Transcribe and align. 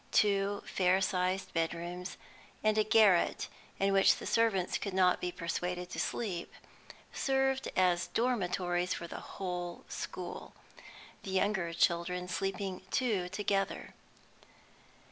Two 0.11 0.63
fair 0.65 0.99
sized 0.99 1.53
bedrooms, 1.53 2.17
and 2.63 2.75
a 2.75 2.83
garret 2.83 3.47
in 3.79 3.93
which 3.93 4.15
the 4.15 4.25
servants 4.25 4.79
could 4.79 4.95
not 4.95 5.21
be 5.21 5.31
persuaded 5.31 5.91
to 5.91 5.99
sleep, 5.99 6.51
served 7.13 7.67
as 7.75 8.07
dormitories 8.07 8.95
for 8.95 9.05
the 9.05 9.19
whole 9.37 9.85
school; 9.87 10.55
the 11.21 11.29
younger 11.29 11.71
children 11.71 12.27
sleeping 12.27 12.81
two 12.89 13.29
together. 13.29 13.93